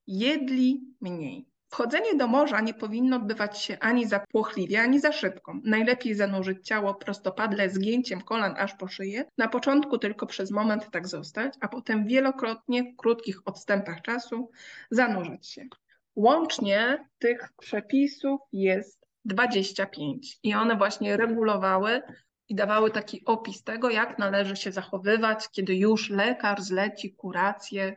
jedli 0.06 0.80
mniej. 1.00 1.46
Wchodzenie 1.70 2.14
do 2.14 2.26
morza 2.26 2.60
nie 2.60 2.74
powinno 2.74 3.16
odbywać 3.16 3.58
się 3.58 3.78
ani 3.78 4.06
za 4.06 4.20
płochliwie, 4.20 4.80
ani 4.80 5.00
za 5.00 5.12
szybko. 5.12 5.54
Najlepiej 5.64 6.14
zanurzyć 6.14 6.66
ciało 6.66 6.94
prostopadle 6.94 7.70
zgięciem 7.70 8.20
kolan 8.20 8.54
aż 8.58 8.74
po 8.74 8.88
szyję. 8.88 9.24
Na 9.38 9.48
początku 9.48 9.98
tylko 9.98 10.26
przez 10.26 10.50
moment 10.50 10.90
tak 10.90 11.08
zostać, 11.08 11.54
a 11.60 11.68
potem 11.68 12.06
wielokrotnie 12.06 12.84
w 12.84 12.96
krótkich 12.96 13.40
odstępach 13.44 14.02
czasu 14.02 14.50
zanurzać 14.90 15.46
się. 15.48 15.66
Łącznie 16.16 17.08
tych 17.18 17.48
przepisów 17.58 18.40
jest 18.52 19.06
25 19.24 20.38
i 20.42 20.54
one 20.54 20.76
właśnie 20.76 21.16
regulowały 21.16 22.02
i 22.48 22.54
dawały 22.54 22.90
taki 22.90 23.24
opis 23.24 23.62
tego, 23.64 23.90
jak 23.90 24.18
należy 24.18 24.56
się 24.56 24.72
zachowywać, 24.72 25.48
kiedy 25.50 25.74
już 25.74 26.10
lekarz 26.10 26.60
zleci 26.60 27.14
kurację 27.14 27.96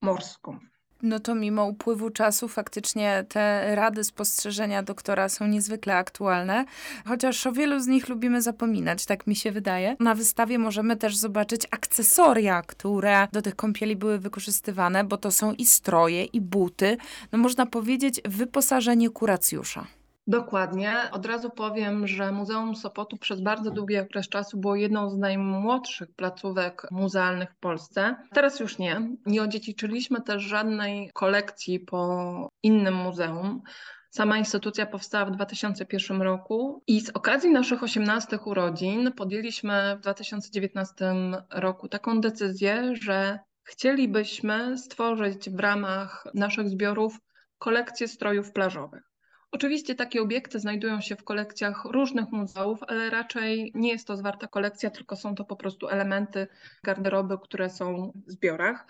morską. 0.00 0.58
No 1.02 1.20
to 1.20 1.34
mimo 1.34 1.64
upływu 1.66 2.10
czasu 2.10 2.48
faktycznie 2.48 3.24
te 3.28 3.74
rady, 3.74 4.04
spostrzeżenia 4.04 4.82
doktora 4.82 5.28
są 5.28 5.46
niezwykle 5.46 5.96
aktualne, 5.96 6.64
chociaż 7.06 7.46
o 7.46 7.52
wielu 7.52 7.80
z 7.80 7.86
nich 7.86 8.08
lubimy 8.08 8.42
zapominać, 8.42 9.06
tak 9.06 9.26
mi 9.26 9.36
się 9.36 9.52
wydaje. 9.52 9.96
Na 10.00 10.14
wystawie 10.14 10.58
możemy 10.58 10.96
też 10.96 11.16
zobaczyć 11.16 11.66
akcesoria, 11.70 12.62
które 12.62 13.28
do 13.32 13.42
tych 13.42 13.56
kąpieli 13.56 13.96
były 13.96 14.18
wykorzystywane, 14.18 15.04
bo 15.04 15.16
to 15.16 15.30
są 15.30 15.52
i 15.52 15.66
stroje, 15.66 16.24
i 16.24 16.40
buty, 16.40 16.96
no 17.32 17.38
można 17.38 17.66
powiedzieć 17.66 18.20
wyposażenie 18.24 19.10
kuracjusza. 19.10 19.86
Dokładnie. 20.26 20.94
Od 21.12 21.26
razu 21.26 21.50
powiem, 21.50 22.06
że 22.06 22.32
Muzeum 22.32 22.76
Sopotu 22.76 23.16
przez 23.16 23.40
bardzo 23.40 23.70
długi 23.70 23.98
okres 23.98 24.28
czasu 24.28 24.60
było 24.60 24.76
jedną 24.76 25.10
z 25.10 25.18
najmłodszych 25.18 26.08
placówek 26.16 26.86
muzealnych 26.90 27.50
w 27.50 27.58
Polsce. 27.58 28.16
Teraz 28.34 28.60
już 28.60 28.78
nie. 28.78 29.16
Nie 29.26 29.42
odziedziczyliśmy 29.42 30.20
też 30.20 30.42
żadnej 30.42 31.10
kolekcji 31.14 31.80
po 31.80 32.48
innym 32.62 32.94
muzeum. 32.94 33.62
Sama 34.10 34.38
instytucja 34.38 34.86
powstała 34.86 35.24
w 35.24 35.30
2001 35.30 36.22
roku 36.22 36.82
i 36.86 37.00
z 37.00 37.10
okazji 37.10 37.50
naszych 37.50 37.82
18 37.82 38.38
urodzin 38.44 39.12
podjęliśmy 39.12 39.96
w 39.96 40.00
2019 40.00 41.14
roku 41.50 41.88
taką 41.88 42.20
decyzję, 42.20 42.96
że 42.96 43.38
chcielibyśmy 43.64 44.78
stworzyć 44.78 45.50
w 45.50 45.60
ramach 45.60 46.24
naszych 46.34 46.68
zbiorów 46.68 47.18
kolekcję 47.58 48.08
strojów 48.08 48.52
plażowych. 48.52 49.11
Oczywiście 49.52 49.94
takie 49.94 50.22
obiekty 50.22 50.60
znajdują 50.60 51.00
się 51.00 51.16
w 51.16 51.24
kolekcjach 51.24 51.84
różnych 51.84 52.30
muzeów, 52.30 52.78
ale 52.88 53.10
raczej 53.10 53.72
nie 53.74 53.88
jest 53.88 54.06
to 54.06 54.16
zwarta 54.16 54.46
kolekcja, 54.46 54.90
tylko 54.90 55.16
są 55.16 55.34
to 55.34 55.44
po 55.44 55.56
prostu 55.56 55.88
elementy 55.88 56.46
garderoby, 56.84 57.38
które 57.42 57.70
są 57.70 58.12
w 58.26 58.30
zbiorach. 58.30 58.86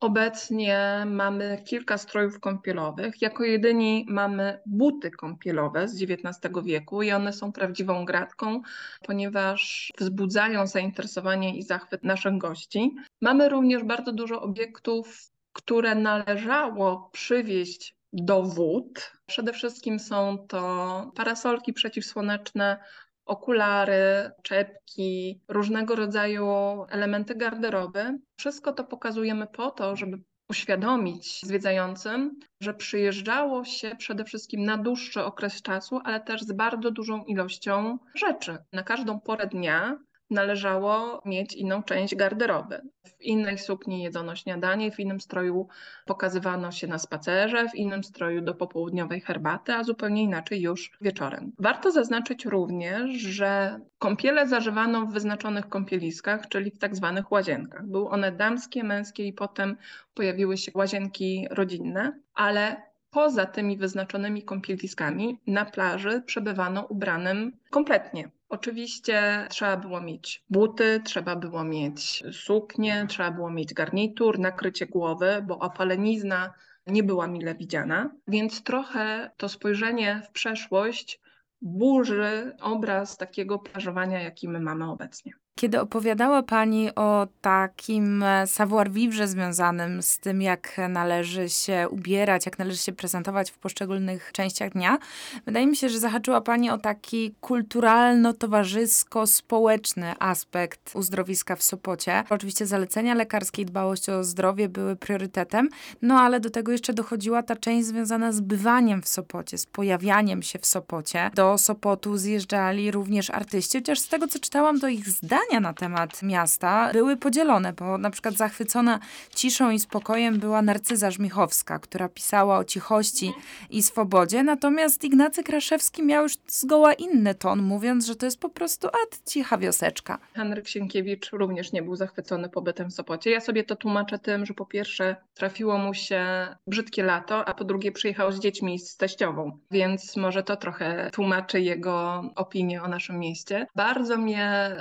Obecnie 0.00 1.04
mamy 1.06 1.62
kilka 1.66 1.98
strojów 1.98 2.40
kąpielowych. 2.40 3.22
Jako 3.22 3.44
jedyni 3.44 4.06
mamy 4.08 4.60
buty 4.66 5.10
kąpielowe 5.10 5.88
z 5.88 6.02
XIX 6.02 6.64
wieku 6.64 7.02
i 7.02 7.12
one 7.12 7.32
są 7.32 7.52
prawdziwą 7.52 8.04
gratką, 8.04 8.62
ponieważ 9.06 9.92
wzbudzają 9.98 10.66
zainteresowanie 10.66 11.56
i 11.58 11.62
zachwyt 11.62 12.04
naszych 12.04 12.38
gości. 12.38 12.96
Mamy 13.20 13.48
również 13.48 13.84
bardzo 13.84 14.12
dużo 14.12 14.42
obiektów, 14.42 15.30
które 15.52 15.94
należało 15.94 17.10
przywieźć 17.12 18.01
do 18.12 18.42
wód. 18.42 19.12
Przede 19.26 19.52
wszystkim 19.52 19.98
są 19.98 20.46
to 20.48 21.12
parasolki 21.14 21.72
przeciwsłoneczne, 21.72 22.78
okulary, 23.24 24.30
czepki, 24.42 25.40
różnego 25.48 25.96
rodzaju 25.96 26.46
elementy 26.88 27.34
garderoby. 27.34 28.18
Wszystko 28.36 28.72
to 28.72 28.84
pokazujemy 28.84 29.46
po 29.46 29.70
to, 29.70 29.96
żeby 29.96 30.22
uświadomić 30.48 31.40
zwiedzającym, 31.42 32.40
że 32.60 32.74
przyjeżdżało 32.74 33.64
się 33.64 33.96
przede 33.98 34.24
wszystkim 34.24 34.64
na 34.64 34.78
dłuższy 34.78 35.24
okres 35.24 35.62
czasu, 35.62 36.00
ale 36.04 36.20
też 36.20 36.42
z 36.42 36.52
bardzo 36.52 36.90
dużą 36.90 37.24
ilością 37.24 37.98
rzeczy. 38.14 38.58
Na 38.72 38.82
każdą 38.82 39.20
porę 39.20 39.46
dnia 39.46 39.98
należało 40.32 41.22
mieć 41.24 41.54
inną 41.54 41.82
część 41.82 42.14
garderoby. 42.14 42.80
W 43.04 43.22
innej 43.22 43.58
sukni 43.58 44.02
jedzono 44.02 44.36
śniadanie, 44.36 44.90
w 44.90 45.00
innym 45.00 45.20
stroju 45.20 45.68
pokazywano 46.06 46.72
się 46.72 46.86
na 46.86 46.98
spacerze, 46.98 47.68
w 47.68 47.74
innym 47.74 48.04
stroju 48.04 48.40
do 48.40 48.54
popołudniowej 48.54 49.20
herbaty, 49.20 49.72
a 49.72 49.84
zupełnie 49.84 50.22
inaczej 50.22 50.60
już 50.60 50.90
wieczorem. 51.00 51.52
Warto 51.58 51.90
zaznaczyć 51.90 52.44
również, 52.44 53.10
że 53.10 53.80
kąpiele 53.98 54.48
zażywano 54.48 55.06
w 55.06 55.12
wyznaczonych 55.12 55.68
kąpieliskach, 55.68 56.48
czyli 56.48 56.70
w 56.70 56.78
tak 56.78 56.96
zwanych 56.96 57.32
łazienkach. 57.32 57.86
Były 57.86 58.08
one 58.08 58.32
damskie, 58.32 58.84
męskie 58.84 59.26
i 59.26 59.32
potem 59.32 59.76
pojawiły 60.14 60.56
się 60.56 60.72
łazienki 60.74 61.46
rodzinne, 61.50 62.20
ale 62.34 62.92
poza 63.12 63.46
tymi 63.46 63.76
wyznaczonymi 63.76 64.42
kąpieliskami 64.42 65.38
na 65.46 65.64
plaży 65.64 66.22
przebywano 66.26 66.86
ubranym 66.86 67.52
kompletnie. 67.70 68.30
Oczywiście 68.52 69.46
trzeba 69.50 69.76
było 69.76 70.00
mieć 70.00 70.44
buty, 70.50 71.00
trzeba 71.04 71.36
było 71.36 71.64
mieć 71.64 72.22
suknię, 72.32 73.06
trzeba 73.08 73.30
było 73.30 73.50
mieć 73.50 73.74
garnitur, 73.74 74.38
nakrycie 74.38 74.86
głowy, 74.86 75.44
bo 75.46 75.58
opalenizna 75.58 76.54
nie 76.86 77.02
była 77.02 77.26
mile 77.26 77.54
widziana, 77.54 78.10
więc 78.28 78.62
trochę 78.62 79.30
to 79.36 79.48
spojrzenie 79.48 80.22
w 80.28 80.30
przeszłość 80.30 81.20
burzy 81.62 82.56
obraz 82.60 83.16
takiego 83.16 83.58
plażowania, 83.58 84.22
jaki 84.22 84.48
my 84.48 84.60
mamy 84.60 84.90
obecnie. 84.90 85.32
Kiedy 85.54 85.80
opowiadała 85.80 86.42
Pani 86.42 86.94
o 86.94 87.26
takim 87.40 88.22
e, 88.22 88.46
savoir-vivre 88.46 89.28
związanym 89.28 90.02
z 90.02 90.18
tym, 90.18 90.42
jak 90.42 90.80
należy 90.88 91.48
się 91.48 91.86
ubierać, 91.90 92.46
jak 92.46 92.58
należy 92.58 92.78
się 92.78 92.92
prezentować 92.92 93.50
w 93.50 93.58
poszczególnych 93.58 94.30
częściach 94.32 94.72
dnia, 94.72 94.98
wydaje 95.46 95.66
mi 95.66 95.76
się, 95.76 95.88
że 95.88 95.98
zahaczyła 95.98 96.40
Pani 96.40 96.70
o 96.70 96.78
taki 96.78 97.34
kulturalno-towarzysko-społeczny 97.40 100.14
aspekt 100.18 100.90
uzdrowiska 100.94 101.56
w 101.56 101.62
Sopocie. 101.62 102.24
Oczywiście 102.30 102.66
zalecenia 102.66 103.14
lekarskie 103.14 103.62
i 103.62 103.66
dbałość 103.66 104.08
o 104.08 104.24
zdrowie 104.24 104.68
były 104.68 104.96
priorytetem, 104.96 105.68
no 106.02 106.20
ale 106.20 106.40
do 106.40 106.50
tego 106.50 106.72
jeszcze 106.72 106.92
dochodziła 106.92 107.42
ta 107.42 107.56
część 107.56 107.86
związana 107.86 108.32
z 108.32 108.40
bywaniem 108.40 109.02
w 109.02 109.08
Sopocie, 109.08 109.58
z 109.58 109.66
pojawianiem 109.66 110.42
się 110.42 110.58
w 110.58 110.66
Sopocie. 110.66 111.30
Do 111.34 111.58
Sopotu 111.58 112.16
zjeżdżali 112.16 112.90
również 112.90 113.30
artyści, 113.30 113.78
chociaż 113.78 113.98
z 113.98 114.08
tego, 114.08 114.28
co 114.28 114.38
czytałam, 114.38 114.80
to 114.80 114.88
ich 114.88 115.08
zdania 115.08 115.41
na 115.60 115.74
temat 115.74 116.22
miasta 116.22 116.90
były 116.92 117.16
podzielone, 117.16 117.72
bo 117.72 117.98
na 117.98 118.10
przykład 118.10 118.34
zachwycona 118.34 118.98
ciszą 119.34 119.70
i 119.70 119.78
spokojem 119.78 120.38
była 120.38 120.62
Narcyza 120.62 121.10
Żmichowska, 121.10 121.78
która 121.78 122.08
pisała 122.08 122.58
o 122.58 122.64
cichości 122.64 123.32
i 123.70 123.82
swobodzie, 123.82 124.42
natomiast 124.42 125.04
Ignacy 125.04 125.42
Kraszewski 125.42 126.02
miał 126.02 126.22
już 126.22 126.32
zgoła 126.46 126.92
inny 126.92 127.34
ton, 127.34 127.62
mówiąc, 127.62 128.06
że 128.06 128.16
to 128.16 128.26
jest 128.26 128.40
po 128.40 128.48
prostu 128.48 128.88
ad 128.88 129.20
cicha 129.26 129.58
wioseczka. 129.58 130.18
Henryk 130.34 130.68
Sienkiewicz 130.68 131.30
również 131.32 131.72
nie 131.72 131.82
był 131.82 131.96
zachwycony 131.96 132.48
pobytem 132.48 132.90
w 132.90 132.94
Sopocie. 132.94 133.30
Ja 133.30 133.40
sobie 133.40 133.64
to 133.64 133.76
tłumaczę 133.76 134.18
tym, 134.18 134.46
że 134.46 134.54
po 134.54 134.66
pierwsze 134.66 135.16
trafiło 135.34 135.78
mu 135.78 135.94
się 135.94 136.24
brzydkie 136.66 137.02
lato, 137.02 137.48
a 137.48 137.54
po 137.54 137.64
drugie 137.64 137.92
przyjechał 137.92 138.32
z 138.32 138.40
dziećmi 138.40 138.78
z 138.78 138.96
teściową, 138.96 139.58
więc 139.70 140.16
może 140.16 140.42
to 140.42 140.56
trochę 140.56 141.10
tłumaczy 141.12 141.60
jego 141.60 142.24
opinię 142.34 142.82
o 142.82 142.88
naszym 142.88 143.18
mieście. 143.18 143.66
Bardzo 143.74 144.18
mnie 144.18 144.76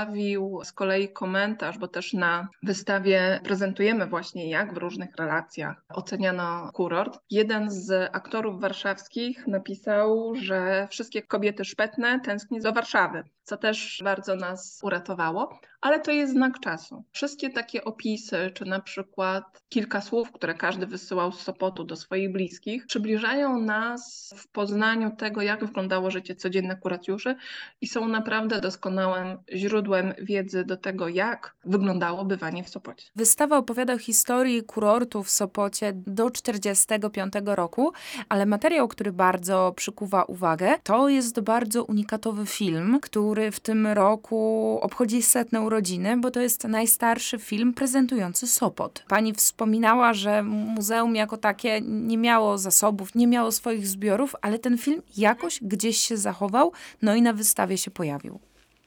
rozbawił 0.00 0.60
z 0.64 0.72
kolei 0.72 1.08
komentarz, 1.08 1.78
bo 1.78 1.88
też 1.88 2.12
na 2.12 2.48
wystawie 2.62 3.40
prezentujemy 3.44 4.06
właśnie 4.06 4.50
jak 4.50 4.74
w 4.74 4.76
różnych 4.76 5.16
relacjach 5.16 5.84
oceniano 5.88 6.70
kurort. 6.74 7.18
Jeden 7.30 7.70
z 7.70 8.10
aktorów 8.12 8.60
warszawskich 8.60 9.46
napisał, 9.46 10.34
że 10.34 10.88
wszystkie 10.90 11.22
kobiety 11.22 11.64
szpetne 11.64 12.20
tęsknią 12.20 12.60
do 12.60 12.72
Warszawy, 12.72 13.24
co 13.42 13.56
też 13.56 14.00
bardzo 14.04 14.36
nas 14.36 14.80
uratowało, 14.82 15.60
ale 15.80 16.00
to 16.00 16.10
jest 16.12 16.32
znak 16.32 16.60
czasu. 16.60 17.04
Wszystkie 17.12 17.50
takie 17.50 17.84
opisy, 17.84 18.50
czy 18.54 18.64
na 18.64 18.80
przykład 18.80 19.62
kilka 19.68 20.00
słów, 20.00 20.32
które 20.32 20.54
każdy 20.54 20.86
wysyłał 20.86 21.32
z 21.32 21.40
Sopotu 21.40 21.84
do 21.84 21.96
swoich 21.96 22.32
bliskich, 22.32 22.86
przybliżają 22.86 23.60
nas 23.60 24.34
w 24.36 24.48
poznaniu 24.48 25.16
tego, 25.16 25.42
jak 25.42 25.64
wyglądało 25.64 26.10
życie 26.10 26.34
codzienne 26.34 26.76
kuracjuszy 26.76 27.36
i 27.80 27.86
są 27.86 28.08
naprawdę 28.08 28.60
doskonałym 28.60 29.38
źródłem 29.54 30.14
wiedzy 30.22 30.64
do 30.64 30.76
tego, 30.76 31.08
jak 31.08 31.56
wyglądało 31.64 32.24
bywanie 32.24 32.64
w 32.64 32.68
Sopocie. 32.68 33.06
Wystawa 33.16 33.58
opowiada 33.58 33.94
o 33.94 33.98
historii 33.98 34.62
kurortu 34.62 35.22
w 35.22 35.30
Sopocie 35.30 35.92
do 35.92 36.30
1945 36.30 37.32
roku, 37.46 37.92
ale 38.28 38.46
materiał, 38.46 38.88
który 38.88 39.12
bardzo 39.12 39.72
przykuwa 39.76 40.24
uwagę, 40.24 40.74
to 40.82 41.08
jest 41.08 41.40
bardzo 41.40 41.84
unikatowy 41.84 42.46
film, 42.46 42.98
który 43.02 43.50
w 43.50 43.60
tym 43.60 43.86
roku 43.86 44.78
obchodzi 44.82 45.22
setne 45.22 45.69
urodziny, 45.70 46.16
bo 46.16 46.30
to 46.30 46.40
jest 46.40 46.64
najstarszy 46.64 47.38
film 47.38 47.74
prezentujący 47.74 48.46
Sopot. 48.46 49.04
Pani 49.08 49.32
wspominała, 49.32 50.14
że 50.14 50.42
muzeum 50.42 51.16
jako 51.16 51.36
takie 51.36 51.80
nie 51.80 52.18
miało 52.18 52.58
zasobów, 52.58 53.14
nie 53.14 53.26
miało 53.26 53.52
swoich 53.52 53.86
zbiorów, 53.86 54.36
ale 54.42 54.58
ten 54.58 54.78
film 54.78 55.02
jakoś 55.16 55.60
gdzieś 55.62 55.96
się 55.96 56.16
zachował, 56.16 56.72
no 57.02 57.14
i 57.14 57.22
na 57.22 57.32
wystawie 57.32 57.78
się 57.78 57.90
pojawił. 57.90 58.40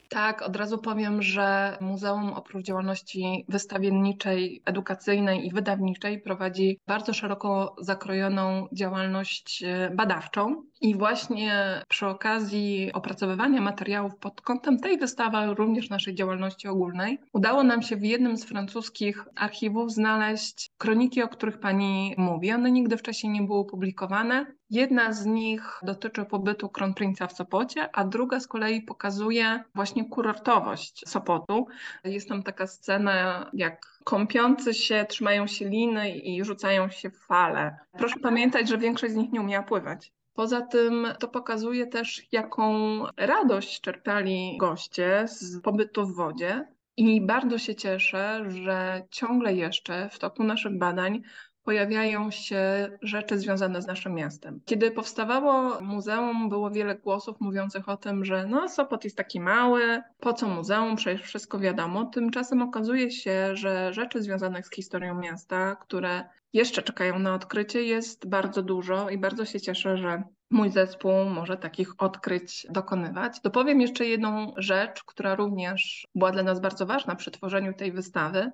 Tak, 0.09 0.41
od 0.41 0.55
razu 0.55 0.77
powiem, 0.77 1.21
że 1.21 1.77
muzeum 1.81 2.33
oprócz 2.33 2.65
działalności 2.65 3.45
wystawienniczej, 3.49 4.61
edukacyjnej 4.65 5.47
i 5.47 5.51
wydawniczej 5.51 6.21
prowadzi 6.21 6.79
bardzo 6.87 7.13
szeroko 7.13 7.75
zakrojoną 7.81 8.67
działalność 8.73 9.63
e, 9.63 9.89
badawczą. 9.95 10.63
I 10.83 10.95
właśnie 10.95 11.81
przy 11.87 12.07
okazji 12.07 12.91
opracowywania 12.93 13.61
materiałów 13.61 14.15
pod 14.15 14.41
kątem 14.41 14.79
tej 14.79 14.97
wystawy, 14.97 15.37
ale 15.37 15.53
również 15.53 15.89
naszej 15.89 16.15
działalności 16.15 16.67
ogólnej, 16.67 17.19
udało 17.33 17.63
nam 17.63 17.81
się 17.81 17.95
w 17.95 18.03
jednym 18.03 18.37
z 18.37 18.45
francuskich 18.45 19.25
archiwów 19.35 19.91
znaleźć 19.91 20.71
kroniki, 20.77 21.23
o 21.23 21.27
których 21.27 21.59
Pani 21.59 22.15
mówi. 22.17 22.51
One 22.51 22.71
nigdy 22.71 22.97
wcześniej 22.97 23.33
nie 23.33 23.41
były 23.41 23.59
opublikowane. 23.59 24.45
Jedna 24.69 25.13
z 25.13 25.25
nich 25.25 25.79
dotyczy 25.83 26.25
pobytu 26.25 26.69
kronprinca 26.69 27.27
w 27.27 27.33
Sopocie, 27.33 27.89
a 27.93 28.03
druga 28.03 28.39
z 28.39 28.47
kolei 28.47 28.81
pokazuje 28.81 29.63
właśnie 29.75 30.09
kurortowość 30.09 31.03
Sopotu. 31.07 31.67
Jest 32.03 32.29
tam 32.29 32.43
taka 32.43 32.67
scena, 32.67 33.49
jak 33.53 33.99
kąpiący 34.03 34.73
się 34.73 35.05
trzymają 35.09 35.47
się 35.47 35.69
liny 35.69 36.17
i 36.17 36.43
rzucają 36.43 36.89
się 36.89 37.09
w 37.09 37.17
fale. 37.17 37.77
Proszę 37.91 38.19
pamiętać, 38.19 38.69
że 38.69 38.77
większość 38.77 39.13
z 39.13 39.17
nich 39.17 39.31
nie 39.31 39.41
umiała 39.41 39.63
pływać. 39.63 40.11
Poza 40.33 40.61
tym 40.61 41.07
to 41.19 41.27
pokazuje 41.27 41.87
też, 41.87 42.21
jaką 42.31 42.73
radość 43.17 43.81
czerpali 43.81 44.57
goście 44.59 45.25
z 45.27 45.61
pobytu 45.61 46.05
w 46.05 46.15
wodzie. 46.15 46.67
I 46.97 47.21
bardzo 47.21 47.57
się 47.57 47.75
cieszę, 47.75 48.43
że 48.47 49.01
ciągle 49.09 49.53
jeszcze 49.53 50.09
w 50.09 50.19
toku 50.19 50.43
naszych 50.43 50.77
badań 50.77 51.21
pojawiają 51.63 52.31
się 52.31 52.89
rzeczy 53.01 53.37
związane 53.37 53.81
z 53.81 53.87
naszym 53.87 54.13
miastem. 54.13 54.59
Kiedy 54.65 54.91
powstawało 54.91 55.81
muzeum, 55.81 56.49
było 56.49 56.71
wiele 56.71 56.95
głosów 56.95 57.41
mówiących 57.41 57.89
o 57.89 57.97
tym, 57.97 58.25
że 58.25 58.47
no 58.47 58.69
Sopot 58.69 59.03
jest 59.03 59.17
taki 59.17 59.39
mały, 59.39 60.01
po 60.19 60.33
co 60.33 60.47
muzeum, 60.47 60.95
przecież 60.95 61.21
wszystko 61.21 61.59
wiadomo. 61.59 62.05
Tymczasem 62.05 62.61
okazuje 62.61 63.11
się, 63.11 63.55
że 63.55 63.93
rzeczy 63.93 64.21
związanych 64.21 64.67
z 64.67 64.71
historią 64.71 65.19
miasta, 65.19 65.75
które 65.75 66.23
jeszcze 66.53 66.83
czekają 66.83 67.19
na 67.19 67.33
odkrycie, 67.33 67.83
jest 67.83 68.29
bardzo 68.29 68.63
dużo 68.63 69.09
i 69.09 69.17
bardzo 69.17 69.45
się 69.45 69.61
cieszę, 69.61 69.97
że 69.97 70.23
mój 70.51 70.69
zespół 70.69 71.25
może 71.25 71.57
takich 71.57 71.93
odkryć 71.97 72.67
dokonywać. 72.69 73.39
Dopowiem 73.43 73.81
jeszcze 73.81 74.05
jedną 74.05 74.53
rzecz, 74.57 75.03
która 75.03 75.35
również 75.35 76.07
była 76.15 76.31
dla 76.31 76.43
nas 76.43 76.61
bardzo 76.61 76.85
ważna 76.85 77.15
przy 77.15 77.31
tworzeniu 77.31 77.73
tej 77.73 77.91
wystawy, 77.91 78.51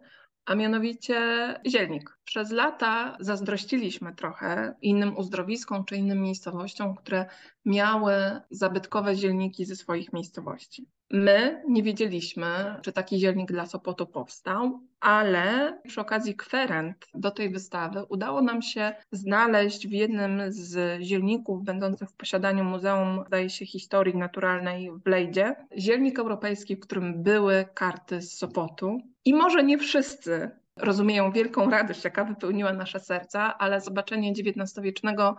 a 0.49 0.55
mianowicie 0.55 1.19
zielnik. 1.67 2.17
Przez 2.23 2.51
lata 2.51 3.17
zazdrościliśmy 3.19 4.15
trochę 4.15 4.75
innym 4.81 5.17
uzdrowiskom 5.17 5.85
czy 5.85 5.95
innym 5.95 6.21
miejscowościom, 6.21 6.95
które 6.95 7.25
miały 7.65 8.13
zabytkowe 8.51 9.15
zielniki 9.15 9.65
ze 9.65 9.75
swoich 9.75 10.13
miejscowości. 10.13 10.88
My 11.12 11.63
nie 11.67 11.83
wiedzieliśmy, 11.83 12.75
czy 12.81 12.91
taki 12.91 13.19
zielnik 13.19 13.51
dla 13.51 13.65
Sopotu 13.65 14.07
powstał, 14.07 14.79
ale 14.99 15.77
przy 15.88 16.01
okazji 16.01 16.35
kwerent 16.35 17.07
do 17.13 17.31
tej 17.31 17.49
wystawy 17.49 18.05
udało 18.09 18.41
nam 18.41 18.62
się 18.62 18.93
znaleźć 19.12 19.88
w 19.88 19.91
jednym 19.91 20.41
z 20.47 21.01
zielników 21.01 21.63
będących 21.63 22.09
w 22.09 22.13
posiadaniu 22.13 22.63
Muzeum, 22.63 23.23
zdaje 23.27 23.49
się, 23.49 23.65
Historii 23.65 24.17
Naturalnej 24.17 24.91
w 25.05 25.07
Lejdzie, 25.07 25.55
zielnik 25.77 26.19
europejski, 26.19 26.75
w 26.75 26.79
którym 26.79 27.23
były 27.23 27.65
karty 27.73 28.21
z 28.21 28.38
Sopotu. 28.38 28.97
I 29.29 29.33
może 29.33 29.63
nie 29.63 29.77
wszyscy 29.77 30.51
rozumieją 30.77 31.31
wielką 31.31 31.69
radość, 31.69 32.03
jaka 32.03 32.23
wypełniła 32.25 32.73
nasze 32.73 32.99
serca, 32.99 33.57
ale 33.57 33.81
zobaczenie 33.81 34.31
XIX-wiecznego 34.31 35.37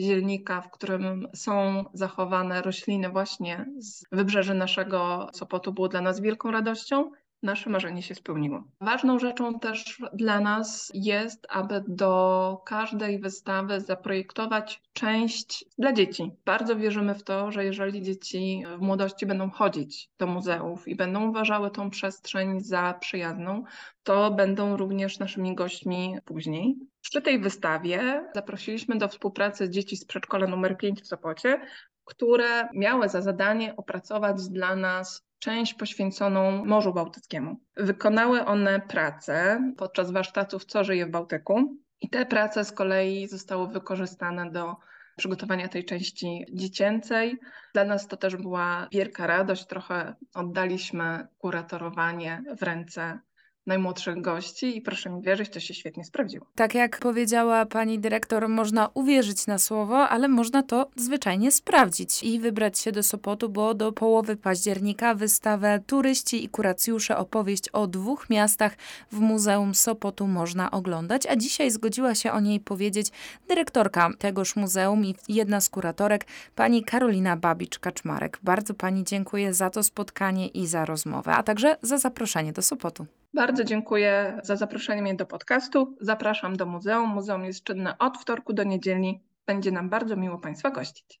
zielnika, 0.00 0.60
w 0.60 0.70
którym 0.70 1.28
są 1.34 1.84
zachowane 1.92 2.62
rośliny 2.62 3.08
właśnie 3.08 3.66
z 3.78 4.04
wybrzeży 4.12 4.54
naszego 4.54 5.28
Sopotu 5.32 5.72
było 5.72 5.88
dla 5.88 6.00
nas 6.00 6.20
wielką 6.20 6.50
radością. 6.50 7.10
Nasze 7.42 7.70
marzenie 7.70 8.02
się 8.02 8.14
spełniło. 8.14 8.64
Ważną 8.80 9.18
rzeczą 9.18 9.58
też 9.58 10.02
dla 10.12 10.40
nas 10.40 10.90
jest, 10.94 11.46
aby 11.50 11.84
do 11.88 12.62
każdej 12.66 13.18
wystawy 13.18 13.80
zaprojektować 13.80 14.82
część 14.92 15.64
dla 15.78 15.92
dzieci. 15.92 16.30
Bardzo 16.44 16.76
wierzymy 16.76 17.14
w 17.14 17.22
to, 17.22 17.52
że 17.52 17.64
jeżeli 17.64 18.02
dzieci 18.02 18.64
w 18.78 18.80
młodości 18.80 19.26
będą 19.26 19.50
chodzić 19.50 20.10
do 20.18 20.26
muzeów 20.26 20.88
i 20.88 20.96
będą 20.96 21.28
uważały 21.28 21.70
tą 21.70 21.90
przestrzeń 21.90 22.60
za 22.60 22.94
przyjazną, 23.00 23.64
to 24.02 24.30
będą 24.30 24.76
również 24.76 25.18
naszymi 25.18 25.54
gośćmi 25.54 26.18
później. 26.24 26.76
Przy 27.00 27.22
tej 27.22 27.40
wystawie 27.40 28.24
zaprosiliśmy 28.34 28.98
do 28.98 29.08
współpracy 29.08 29.70
dzieci 29.70 29.96
z 29.96 30.04
przedszkola 30.04 30.46
numer 30.46 30.76
5 30.76 31.02
w 31.02 31.06
Sopocie, 31.06 31.60
które 32.04 32.68
miały 32.74 33.08
za 33.08 33.22
zadanie 33.22 33.76
opracować 33.76 34.48
dla 34.48 34.76
nas 34.76 35.29
część 35.40 35.74
poświęconą 35.74 36.64
Morzu 36.64 36.92
Bałtyckiemu. 36.94 37.60
Wykonały 37.76 38.44
one 38.44 38.80
pracę 38.80 39.60
podczas 39.76 40.10
warsztatów 40.10 40.64
Co 40.64 40.84
żyje 40.84 41.06
w 41.06 41.10
Bałtyku 41.10 41.76
i 42.00 42.10
te 42.10 42.26
prace 42.26 42.64
z 42.64 42.72
kolei 42.72 43.28
zostały 43.28 43.68
wykorzystane 43.68 44.50
do 44.50 44.76
przygotowania 45.16 45.68
tej 45.68 45.84
części 45.84 46.46
dziecięcej. 46.52 47.38
Dla 47.74 47.84
nas 47.84 48.08
to 48.08 48.16
też 48.16 48.36
była 48.36 48.88
wielka 48.92 49.26
radość, 49.26 49.66
trochę 49.66 50.14
oddaliśmy 50.34 51.26
kuratorowanie 51.38 52.42
w 52.58 52.62
ręce 52.62 53.20
najmłodszych 53.66 54.20
gości 54.20 54.76
i 54.76 54.80
proszę 54.80 55.10
mi 55.10 55.22
wierzyć, 55.22 55.50
to 55.50 55.60
się 55.60 55.74
świetnie 55.74 56.04
sprawdziło. 56.04 56.46
Tak 56.54 56.74
jak 56.74 56.98
powiedziała 56.98 57.66
pani 57.66 57.98
dyrektor, 57.98 58.48
można 58.48 58.90
uwierzyć 58.94 59.46
na 59.46 59.58
słowo, 59.58 60.08
ale 60.08 60.28
można 60.28 60.62
to 60.62 60.90
zwyczajnie 60.96 61.52
sprawdzić 61.52 62.22
i 62.22 62.40
wybrać 62.40 62.78
się 62.78 62.92
do 62.92 63.02
Sopotu, 63.02 63.48
bo 63.48 63.74
do 63.74 63.92
połowy 63.92 64.36
października 64.36 65.14
wystawę 65.14 65.80
Turyści 65.86 66.44
i 66.44 66.48
kuracjusze 66.48 67.16
opowieść 67.16 67.68
o 67.68 67.86
dwóch 67.86 68.30
miastach 68.30 68.76
w 69.12 69.18
Muzeum 69.20 69.74
Sopotu 69.74 70.26
można 70.26 70.70
oglądać, 70.70 71.26
a 71.26 71.36
dzisiaj 71.36 71.70
zgodziła 71.70 72.14
się 72.14 72.32
o 72.32 72.40
niej 72.40 72.60
powiedzieć 72.60 73.06
dyrektorka 73.48 74.10
tegoż 74.18 74.56
muzeum 74.56 75.04
i 75.04 75.14
jedna 75.28 75.60
z 75.60 75.68
kuratorek, 75.68 76.26
pani 76.54 76.84
Karolina 76.84 77.36
Babicz-Kaczmarek. 77.36 78.38
Bardzo 78.42 78.74
pani 78.74 79.04
dziękuję 79.04 79.54
za 79.54 79.70
to 79.70 79.82
spotkanie 79.82 80.48
i 80.48 80.66
za 80.66 80.84
rozmowę, 80.84 81.32
a 81.32 81.42
także 81.42 81.76
za 81.82 81.98
zaproszenie 81.98 82.52
do 82.52 82.62
Sopotu. 82.62 83.06
Bardzo 83.34 83.64
dziękuję 83.64 84.40
za 84.42 84.56
zaproszenie 84.56 85.02
mnie 85.02 85.14
do 85.14 85.26
podcastu. 85.26 85.96
Zapraszam 86.00 86.56
do 86.56 86.66
muzeum. 86.66 87.10
Muzeum 87.10 87.44
jest 87.44 87.64
czynne 87.64 87.98
od 87.98 88.18
wtorku 88.18 88.52
do 88.52 88.64
niedzieli. 88.64 89.20
Będzie 89.46 89.70
nam 89.70 89.90
bardzo 89.90 90.16
miło 90.16 90.38
Państwa 90.38 90.70
gościć. 90.70 91.20